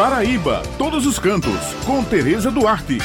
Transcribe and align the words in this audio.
Paraíba, 0.00 0.62
todos 0.78 1.04
os 1.04 1.18
cantos, 1.18 1.74
com 1.84 2.02
Tereza 2.02 2.50
Duarte. 2.50 2.96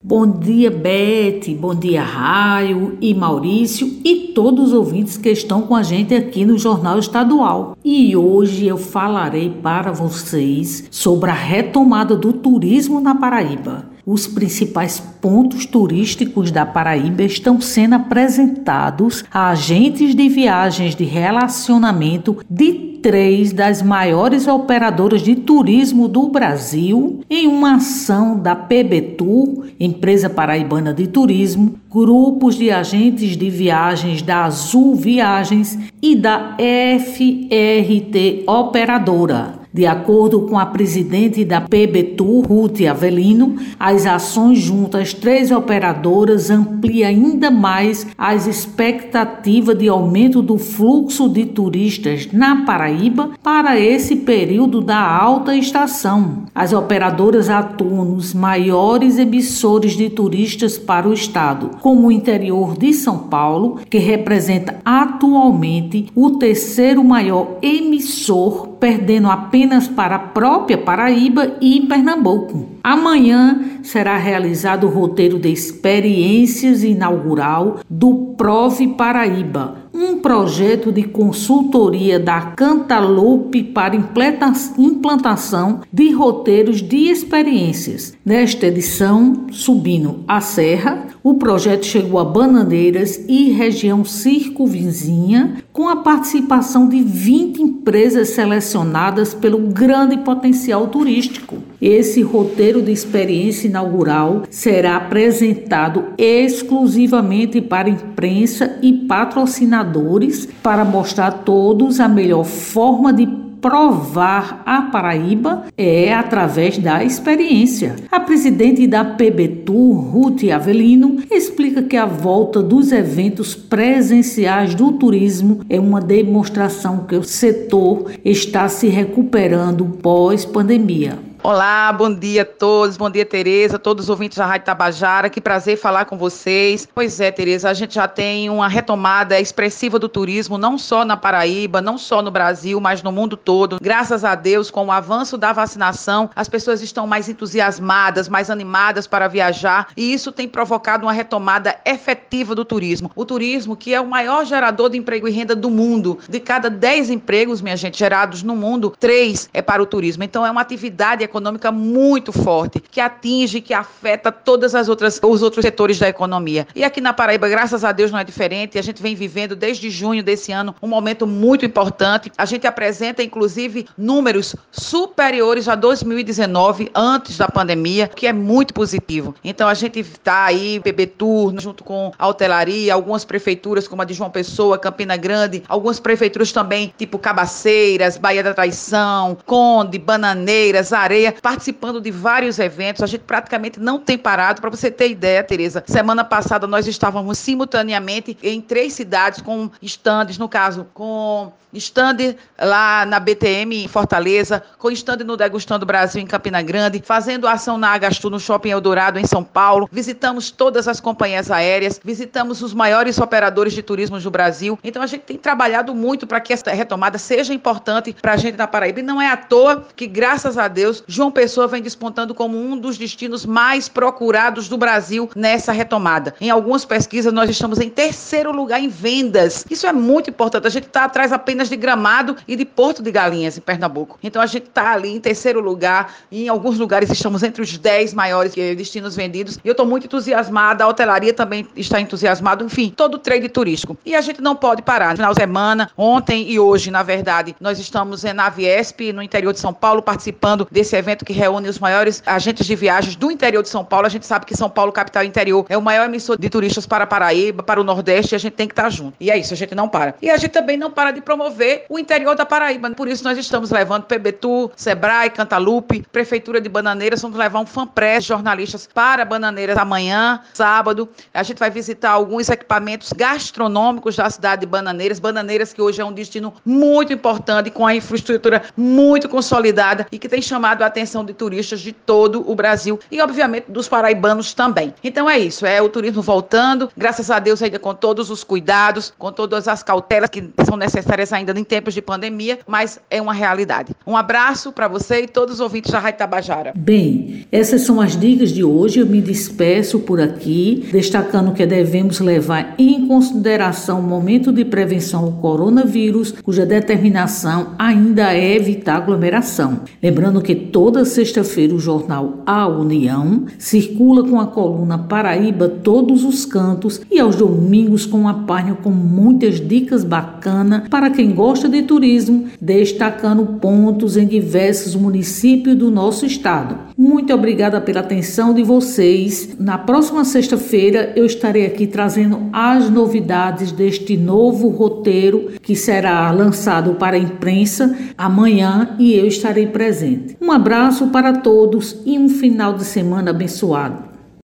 Bom 0.00 0.24
dia, 0.24 0.70
Bete, 0.70 1.52
bom 1.52 1.74
dia, 1.74 2.00
Raio 2.00 2.96
e 3.00 3.12
Maurício 3.12 3.98
e 4.04 4.30
todos 4.32 4.68
os 4.68 4.72
ouvintes 4.72 5.16
que 5.16 5.30
estão 5.30 5.62
com 5.62 5.74
a 5.74 5.82
gente 5.82 6.14
aqui 6.14 6.44
no 6.44 6.56
Jornal 6.56 7.00
Estadual. 7.00 7.76
E 7.84 8.14
hoje 8.14 8.68
eu 8.68 8.78
falarei 8.78 9.50
para 9.50 9.90
vocês 9.90 10.86
sobre 10.92 11.30
a 11.30 11.34
retomada 11.34 12.14
do 12.16 12.32
turismo 12.32 13.00
na 13.00 13.16
Paraíba. 13.16 13.86
Os 14.06 14.28
principais 14.28 15.00
pontos 15.00 15.66
turísticos 15.66 16.52
da 16.52 16.64
Paraíba 16.64 17.24
estão 17.24 17.60
sendo 17.60 17.96
apresentados 17.96 19.24
a 19.28 19.48
agentes 19.48 20.14
de 20.14 20.28
viagens 20.28 20.94
de 20.94 21.02
relacionamento 21.02 22.36
de 22.48 22.93
três 23.04 23.52
das 23.52 23.82
maiores 23.82 24.48
operadoras 24.48 25.20
de 25.20 25.34
turismo 25.34 26.08
do 26.08 26.26
Brasil 26.28 27.20
em 27.28 27.46
uma 27.46 27.74
ação 27.74 28.38
da 28.38 28.56
PBTUR, 28.56 29.66
Empresa 29.78 30.30
Paraibana 30.30 30.94
de 30.94 31.06
Turismo, 31.06 31.74
grupos 31.90 32.54
de 32.54 32.70
agentes 32.70 33.36
de 33.36 33.50
viagens 33.50 34.22
da 34.22 34.46
Azul 34.46 34.94
Viagens 34.96 35.78
e 36.00 36.16
da 36.16 36.56
FRT 36.56 38.44
Operadora. 38.46 39.63
De 39.74 39.86
acordo 39.86 40.42
com 40.42 40.56
a 40.56 40.64
presidente 40.64 41.44
da 41.44 41.60
PBTUR, 41.60 42.46
Ruth 42.46 42.80
Avelino, 42.88 43.56
as 43.76 44.06
ações 44.06 44.60
junto 44.60 44.96
às 44.96 45.12
três 45.12 45.50
operadoras 45.50 46.48
ampliam 46.48 47.08
ainda 47.08 47.50
mais 47.50 48.06
as 48.16 48.46
expectativas 48.46 49.76
de 49.76 49.88
aumento 49.88 50.40
do 50.40 50.58
fluxo 50.58 51.28
de 51.28 51.46
turistas 51.46 52.28
na 52.32 52.64
Paraíba 52.64 53.30
para 53.42 53.76
esse 53.76 54.14
período 54.14 54.80
da 54.80 55.00
alta 55.00 55.56
estação. 55.56 56.44
As 56.54 56.72
operadoras 56.72 57.50
atuam 57.50 58.04
nos 58.04 58.32
maiores 58.32 59.18
emissores 59.18 59.96
de 59.96 60.08
turistas 60.08 60.78
para 60.78 61.08
o 61.08 61.12
estado, 61.12 61.70
como 61.80 62.06
o 62.06 62.12
interior 62.12 62.78
de 62.78 62.92
São 62.92 63.18
Paulo, 63.18 63.80
que 63.90 63.98
representa 63.98 64.76
atualmente 64.84 66.06
o 66.14 66.30
terceiro 66.38 67.02
maior 67.02 67.58
emissor, 67.60 68.73
perdendo 68.78 69.30
apenas 69.30 69.88
para 69.88 70.16
a 70.16 70.18
própria 70.18 70.78
Paraíba 70.78 71.56
e 71.60 71.82
Pernambuco. 71.82 72.66
Amanhã 72.82 73.60
será 73.82 74.16
realizado 74.16 74.86
o 74.86 74.90
roteiro 74.90 75.38
de 75.38 75.48
experiências 75.48 76.82
inaugural 76.82 77.80
do 77.88 78.34
Prove 78.36 78.88
Paraíba, 78.88 79.83
um 79.94 80.18
projeto 80.18 80.90
de 80.90 81.04
consultoria 81.04 82.18
da 82.18 82.40
Cantaloupe 82.40 83.62
para 83.62 83.94
implantação 83.94 85.82
de 85.92 86.10
roteiros 86.10 86.82
de 86.82 87.08
experiências. 87.10 88.12
Nesta 88.24 88.66
edição, 88.66 89.46
subindo 89.52 90.24
a 90.26 90.40
serra, 90.40 91.06
o 91.22 91.34
projeto 91.34 91.86
chegou 91.86 92.18
a 92.18 92.24
Bananeiras 92.24 93.24
e 93.28 93.52
região 93.52 94.04
circunvizinha, 94.04 95.62
com 95.72 95.88
a 95.88 95.96
participação 95.96 96.88
de 96.88 97.00
20 97.00 97.62
empresas 97.62 98.30
selecionadas 98.30 99.32
pelo 99.32 99.58
grande 99.58 100.18
potencial 100.18 100.88
turístico. 100.88 101.58
Esse 101.84 102.22
roteiro 102.22 102.80
de 102.80 102.90
experiência 102.90 103.68
inaugural 103.68 104.44
será 104.48 104.96
apresentado 104.96 106.14
exclusivamente 106.16 107.60
para 107.60 107.90
imprensa 107.90 108.78
e 108.80 108.90
patrocinadores 108.90 110.48
para 110.62 110.82
mostrar 110.82 111.26
a 111.26 111.32
todos 111.32 112.00
a 112.00 112.08
melhor 112.08 112.44
forma 112.44 113.12
de 113.12 113.26
provar 113.60 114.62
a 114.64 114.80
Paraíba 114.80 115.64
é 115.76 116.14
através 116.14 116.78
da 116.78 117.04
experiência. 117.04 117.96
A 118.10 118.18
presidente 118.18 118.86
da 118.86 119.04
PBTUR, 119.04 120.10
Ruth 120.10 120.42
Avelino, 120.44 121.16
explica 121.30 121.82
que 121.82 121.98
a 121.98 122.06
volta 122.06 122.62
dos 122.62 122.92
eventos 122.92 123.54
presenciais 123.54 124.74
do 124.74 124.92
turismo 124.92 125.60
é 125.68 125.78
uma 125.78 126.00
demonstração 126.00 127.04
que 127.04 127.14
o 127.14 127.22
setor 127.22 128.10
está 128.24 128.68
se 128.68 128.88
recuperando 128.88 129.84
pós-pandemia. 130.00 131.23
Olá, 131.46 131.92
bom 131.92 132.10
dia 132.10 132.40
a 132.40 132.44
todos, 132.46 132.96
bom 132.96 133.10
dia 133.10 133.26
Tereza, 133.26 133.78
todos 133.78 134.04
os 134.04 134.08
ouvintes 134.08 134.38
da 134.38 134.46
Rádio 134.46 134.64
Tabajara, 134.64 135.28
que 135.28 135.42
prazer 135.42 135.76
falar 135.76 136.06
com 136.06 136.16
vocês. 136.16 136.88
Pois 136.94 137.20
é, 137.20 137.30
Tereza, 137.30 137.68
a 137.68 137.74
gente 137.74 137.96
já 137.96 138.08
tem 138.08 138.48
uma 138.48 138.66
retomada 138.66 139.38
expressiva 139.38 139.98
do 139.98 140.08
turismo, 140.08 140.56
não 140.56 140.78
só 140.78 141.04
na 141.04 141.18
Paraíba, 141.18 141.82
não 141.82 141.98
só 141.98 142.22
no 142.22 142.30
Brasil, 142.30 142.80
mas 142.80 143.02
no 143.02 143.12
mundo 143.12 143.36
todo. 143.36 143.78
Graças 143.78 144.24
a 144.24 144.34
Deus, 144.34 144.70
com 144.70 144.86
o 144.86 144.90
avanço 144.90 145.36
da 145.36 145.52
vacinação, 145.52 146.30
as 146.34 146.48
pessoas 146.48 146.80
estão 146.80 147.06
mais 147.06 147.28
entusiasmadas, 147.28 148.26
mais 148.26 148.48
animadas 148.48 149.06
para 149.06 149.28
viajar, 149.28 149.88
e 149.94 150.14
isso 150.14 150.32
tem 150.32 150.48
provocado 150.48 151.04
uma 151.04 151.12
retomada 151.12 151.76
efetiva 151.84 152.54
do 152.54 152.64
turismo. 152.64 153.10
O 153.14 153.26
turismo, 153.26 153.76
que 153.76 153.92
é 153.92 154.00
o 154.00 154.06
maior 154.06 154.46
gerador 154.46 154.88
de 154.88 154.96
emprego 154.96 155.28
e 155.28 155.30
renda 155.30 155.54
do 155.54 155.68
mundo, 155.68 156.18
de 156.26 156.40
cada 156.40 156.70
10 156.70 157.10
empregos, 157.10 157.60
minha 157.60 157.76
gente, 157.76 157.98
gerados 157.98 158.42
no 158.42 158.56
mundo, 158.56 158.94
três 158.98 159.50
é 159.52 159.60
para 159.60 159.82
o 159.82 159.86
turismo. 159.86 160.24
Então 160.24 160.46
é 160.46 160.50
uma 160.50 160.62
atividade 160.62 161.22
econômica 161.22 161.33
muito 161.72 162.32
forte, 162.32 162.80
que 162.80 163.00
atinge, 163.00 163.60
que 163.60 163.72
afeta 163.72 164.30
todas 164.30 164.74
as 164.74 164.88
outras 164.88 165.20
os 165.22 165.42
outros 165.42 165.64
setores 165.64 165.98
da 165.98 166.08
economia. 166.08 166.66
E 166.74 166.84
aqui 166.84 167.00
na 167.00 167.12
Paraíba, 167.12 167.48
graças 167.48 167.84
a 167.84 167.92
Deus, 167.92 168.10
não 168.10 168.18
é 168.18 168.24
diferente. 168.24 168.78
A 168.78 168.82
gente 168.82 169.02
vem 169.02 169.14
vivendo 169.14 169.56
desde 169.56 169.90
junho 169.90 170.22
desse 170.22 170.52
ano 170.52 170.74
um 170.82 170.88
momento 170.88 171.26
muito 171.26 171.64
importante. 171.64 172.30
A 172.36 172.44
gente 172.44 172.66
apresenta 172.66 173.22
inclusive 173.22 173.86
números 173.96 174.54
superiores 174.70 175.68
a 175.68 175.74
2019, 175.74 176.90
antes 176.94 177.36
da 177.36 177.48
pandemia, 177.48 178.08
que 178.08 178.26
é 178.26 178.32
muito 178.32 178.74
positivo. 178.74 179.34
Então 179.42 179.68
a 179.68 179.74
gente 179.74 180.00
está 180.00 180.44
aí, 180.44 180.80
PB 180.80 181.06
Turno, 181.06 181.60
junto 181.60 181.84
com 181.84 182.12
a 182.18 182.28
hotelaria, 182.28 182.92
algumas 182.92 183.24
prefeituras 183.24 183.88
como 183.88 184.02
a 184.02 184.04
de 184.04 184.14
João 184.14 184.30
Pessoa, 184.30 184.78
Campina 184.78 185.16
Grande, 185.16 185.62
algumas 185.68 185.98
prefeituras 186.00 186.52
também, 186.52 186.92
tipo 186.96 187.18
Cabaceiras, 187.18 188.16
Bahia 188.16 188.42
da 188.42 188.54
Traição, 188.54 189.36
Conde, 189.46 189.98
Bananeiras, 189.98 190.92
Areia 190.92 191.23
participando 191.32 192.00
de 192.00 192.10
vários 192.10 192.58
eventos. 192.58 193.02
A 193.02 193.06
gente 193.06 193.22
praticamente 193.22 193.80
não 193.80 193.98
tem 193.98 194.18
parado. 194.18 194.60
Para 194.60 194.70
você 194.70 194.90
ter 194.90 195.10
ideia, 195.10 195.42
Tereza, 195.42 195.82
semana 195.86 196.24
passada 196.24 196.66
nós 196.66 196.86
estávamos 196.86 197.38
simultaneamente 197.38 198.36
em 198.42 198.60
três 198.60 198.92
cidades 198.92 199.40
com 199.40 199.70
estandes, 199.82 200.38
no 200.38 200.48
caso, 200.48 200.86
com 200.94 201.52
stand 201.78 202.36
lá 202.60 203.04
na 203.04 203.18
BTM 203.18 203.84
em 203.84 203.88
Fortaleza, 203.88 204.62
com 204.78 204.90
stand 204.90 205.18
no 205.24 205.36
Degustando 205.36 205.84
Brasil 205.84 206.22
em 206.22 206.26
Campina 206.26 206.62
Grande, 206.62 207.02
fazendo 207.04 207.48
ação 207.48 207.76
na 207.76 207.92
Agastu 207.92 208.30
no 208.30 208.40
Shopping 208.40 208.70
Eldorado 208.70 209.18
em 209.18 209.26
São 209.26 209.42
Paulo. 209.42 209.88
Visitamos 209.90 210.50
todas 210.50 210.88
as 210.88 211.00
companhias 211.00 211.50
aéreas, 211.50 212.00
visitamos 212.02 212.62
os 212.62 212.72
maiores 212.72 213.18
operadores 213.18 213.72
de 213.72 213.82
turismo 213.82 214.18
do 214.18 214.30
Brasil. 214.30 214.78
Então 214.82 215.02
a 215.02 215.06
gente 215.06 215.22
tem 215.22 215.36
trabalhado 215.36 215.94
muito 215.94 216.26
para 216.26 216.40
que 216.40 216.52
essa 216.52 216.70
retomada 216.70 217.18
seja 217.18 217.52
importante 217.52 218.14
para 218.20 218.32
a 218.32 218.36
gente 218.36 218.56
na 218.56 218.66
Paraíba. 218.66 219.00
E 219.00 219.02
não 219.02 219.20
é 219.20 219.30
à 219.30 219.36
toa 219.36 219.86
que, 219.96 220.06
graças 220.06 220.56
a 220.56 220.68
Deus, 220.68 221.02
João 221.14 221.30
Pessoa 221.30 221.66
vem 221.66 221.82
despontando 221.82 222.34
como 222.34 222.58
um 222.58 222.78
dos 222.78 222.96
destinos 222.96 223.44
mais 223.44 223.88
procurados 223.88 224.68
do 224.68 224.78
Brasil 224.78 225.28
nessa 225.36 225.72
retomada. 225.72 226.34
Em 226.40 226.50
algumas 226.50 226.84
pesquisas, 226.84 227.32
nós 227.32 227.48
estamos 227.50 227.78
em 227.78 227.88
terceiro 227.88 228.50
lugar 228.52 228.80
em 228.80 228.88
vendas. 228.88 229.64
Isso 229.70 229.86
é 229.86 229.92
muito 229.92 230.30
importante. 230.30 230.66
A 230.66 230.70
gente 230.70 230.86
está 230.86 231.04
atrás 231.04 231.32
apenas 231.32 231.68
de 231.68 231.76
Gramado 231.76 232.36
e 232.48 232.56
de 232.56 232.64
Porto 232.64 233.02
de 233.02 233.10
Galinhas, 233.10 233.58
em 233.58 233.60
Pernambuco. 233.60 234.18
Então, 234.22 234.40
a 234.40 234.46
gente 234.46 234.66
está 234.66 234.92
ali 234.92 235.10
em 235.10 235.20
terceiro 235.20 235.60
lugar. 235.60 236.14
Em 236.32 236.48
alguns 236.48 236.78
lugares, 236.78 237.10
estamos 237.10 237.42
entre 237.42 237.62
os 237.62 237.76
dez 237.76 238.12
maiores 238.12 238.54
destinos 238.54 239.14
vendidos. 239.14 239.58
E 239.64 239.68
eu 239.68 239.72
estou 239.72 239.86
muito 239.86 240.06
entusiasmada. 240.06 240.84
A 240.84 240.88
hotelaria 240.88 241.32
também 241.32 241.68
está 241.76 242.00
entusiasmada. 242.00 242.64
Enfim, 242.64 242.92
todo 242.94 243.14
o 243.14 243.18
trade 243.18 243.48
turístico. 243.48 243.96
E 244.04 244.14
a 244.14 244.20
gente 244.20 244.40
não 244.40 244.56
pode 244.56 244.82
parar. 244.82 245.10
No 245.10 245.16
final 245.16 245.32
de 245.32 245.40
semana, 245.40 245.90
ontem 245.96 246.50
e 246.50 246.58
hoje, 246.58 246.90
na 246.90 247.02
verdade, 247.02 247.54
nós 247.60 247.78
estamos 247.78 248.24
na 248.24 248.48
Viesp, 248.48 249.12
no 249.12 249.22
interior 249.22 249.52
de 249.52 249.60
São 249.60 249.72
Paulo, 249.72 250.02
participando 250.02 250.66
desse 250.70 250.94
esse 250.94 250.96
evento 251.04 251.24
que 251.24 251.32
reúne 251.32 251.68
os 251.68 251.78
maiores 251.78 252.22
agentes 252.24 252.66
de 252.66 252.74
viagens 252.74 253.14
do 253.14 253.30
interior 253.30 253.62
de 253.62 253.68
São 253.68 253.84
Paulo. 253.84 254.06
A 254.06 254.10
gente 254.10 254.26
sabe 254.26 254.46
que 254.46 254.56
São 254.56 254.70
Paulo, 254.70 254.90
capital 254.90 255.22
interior, 255.22 255.66
é 255.68 255.76
o 255.76 255.82
maior 255.82 256.06
emissor 256.06 256.38
de 256.38 256.48
turistas 256.48 256.86
para 256.86 257.06
Paraíba, 257.06 257.62
para 257.62 257.80
o 257.80 257.84
Nordeste, 257.84 258.34
e 258.34 258.36
a 258.36 258.38
gente 258.38 258.54
tem 258.54 258.66
que 258.66 258.72
estar 258.72 258.88
junto. 258.90 259.14
E 259.20 259.30
é 259.30 259.36
isso, 259.36 259.52
a 259.52 259.56
gente 259.56 259.74
não 259.74 259.88
para. 259.88 260.14
E 260.22 260.30
a 260.30 260.36
gente 260.36 260.52
também 260.52 260.76
não 260.76 260.90
para 260.90 261.10
de 261.10 261.20
promover 261.20 261.84
o 261.88 261.98
interior 261.98 262.34
da 262.34 262.46
Paraíba. 262.46 262.90
Por 262.90 263.06
isso 263.06 263.22
nós 263.22 263.36
estamos 263.36 263.70
levando 263.70 264.04
PBTU, 264.04 264.70
Sebrae, 264.74 265.30
Cantalupe, 265.30 266.04
Prefeitura 266.10 266.60
de 266.60 266.68
Bananeiras, 266.68 267.20
vamos 267.22 267.38
levar 267.38 267.60
um 267.60 267.66
fanpress 267.66 268.24
de 268.24 268.28
jornalistas 268.28 268.88
para 268.92 269.24
Bananeiras 269.24 269.76
amanhã, 269.76 270.40
sábado. 270.54 271.08
A 271.32 271.42
gente 271.42 271.58
vai 271.58 271.70
visitar 271.70 272.10
alguns 272.10 272.48
equipamentos 272.48 273.12
gastronômicos 273.12 274.16
da 274.16 274.30
cidade 274.30 274.60
de 274.60 274.66
Bananeiras. 274.66 275.18
Bananeiras 275.18 275.72
que 275.72 275.82
hoje 275.82 276.00
é 276.00 276.04
um 276.04 276.12
destino 276.12 276.54
muito 276.64 277.12
importante, 277.12 277.70
com 277.70 277.86
a 277.86 277.94
infraestrutura 277.94 278.62
muito 278.76 279.28
consolidada 279.28 280.06
e 280.10 280.18
que 280.18 280.28
tem 280.28 280.40
chamado 280.40 280.82
a 280.82 280.86
atenção 280.94 281.24
de 281.24 281.34
turistas 281.34 281.80
de 281.80 281.92
todo 281.92 282.48
o 282.48 282.54
Brasil 282.54 283.00
e, 283.10 283.20
obviamente, 283.20 283.66
dos 283.68 283.88
paraibanos 283.88 284.54
também. 284.54 284.94
Então 285.02 285.28
é 285.28 285.36
isso, 285.38 285.66
é 285.66 285.82
o 285.82 285.88
turismo 285.88 286.22
voltando, 286.22 286.88
graças 286.96 287.30
a 287.30 287.40
Deus 287.40 287.60
ainda 287.60 287.80
com 287.80 287.92
todos 287.92 288.30
os 288.30 288.44
cuidados, 288.44 289.12
com 289.18 289.32
todas 289.32 289.66
as 289.66 289.82
cautelas 289.82 290.30
que 290.30 290.48
são 290.64 290.76
necessárias 290.76 291.32
ainda 291.32 291.58
em 291.58 291.64
tempos 291.64 291.94
de 291.94 292.00
pandemia, 292.00 292.60
mas 292.66 293.00
é 293.10 293.20
uma 293.20 293.32
realidade. 293.32 293.92
Um 294.06 294.16
abraço 294.16 294.70
para 294.70 294.86
você 294.86 295.22
e 295.22 295.26
todos 295.26 295.54
os 295.54 295.60
ouvintes 295.60 295.90
da 295.90 295.98
Rádio 295.98 296.18
Tabajara. 296.18 296.72
Bem, 296.76 297.46
essas 297.50 297.82
são 297.82 298.00
as 298.00 298.16
dicas 298.16 298.50
de 298.50 298.62
hoje. 298.62 299.00
Eu 299.00 299.06
me 299.06 299.20
despeço 299.20 300.00
por 300.00 300.20
aqui, 300.20 300.88
destacando 300.92 301.52
que 301.52 301.66
devemos 301.66 302.20
levar 302.20 302.74
em 302.78 303.06
consideração 303.06 304.00
o 304.00 304.02
momento 304.02 304.52
de 304.52 304.64
prevenção 304.64 305.24
ao 305.24 305.32
coronavírus, 305.32 306.32
cuja 306.42 306.64
determinação 306.64 307.74
ainda 307.78 308.32
é 308.32 308.54
evitar 308.54 308.96
aglomeração. 308.96 309.80
Lembrando 310.02 310.40
que 310.40 310.54
toda 310.74 311.04
sexta-feira 311.04 311.72
o 311.72 311.78
jornal 311.78 312.42
A 312.44 312.66
União 312.66 313.44
circula 313.60 314.28
com 314.28 314.40
a 314.40 314.46
coluna 314.48 314.98
Paraíba 314.98 315.68
Todos 315.68 316.24
os 316.24 316.44
Cantos 316.44 317.00
e 317.08 317.20
aos 317.20 317.36
domingos 317.36 318.06
com 318.06 318.26
a 318.26 318.34
página 318.34 318.74
com 318.74 318.90
muitas 318.90 319.60
dicas 319.60 320.02
bacanas 320.02 320.88
para 320.88 321.10
quem 321.10 321.30
gosta 321.30 321.68
de 321.68 321.82
turismo, 321.82 322.48
destacando 322.60 323.46
pontos 323.60 324.16
em 324.16 324.26
diversos 324.26 324.96
municípios 324.96 325.76
do 325.76 325.92
nosso 325.92 326.26
estado. 326.26 326.76
Muito 326.98 327.32
obrigada 327.32 327.80
pela 327.80 328.00
atenção 328.00 328.52
de 328.52 328.64
vocês. 328.64 329.50
Na 329.56 329.78
próxima 329.78 330.24
sexta-feira 330.24 331.12
eu 331.14 331.24
estarei 331.24 331.66
aqui 331.66 331.86
trazendo 331.86 332.48
as 332.52 332.90
novidades 332.90 333.70
deste 333.70 334.16
novo 334.16 334.70
roteiro 334.70 335.52
que 335.62 335.76
será 335.76 336.28
lançado 336.32 336.94
para 336.94 337.14
a 337.14 337.20
imprensa 337.20 337.96
amanhã 338.18 338.96
e 338.98 339.14
eu 339.14 339.28
estarei 339.28 339.68
presente. 339.68 340.36
Um 340.40 340.50
abraço 340.64 341.08
para 341.08 341.34
todos 341.40 341.94
e 342.06 342.18
um 342.18 342.26
final 342.26 342.72
de 342.72 342.86
semana 342.86 343.32
abençoado. 343.32 344.13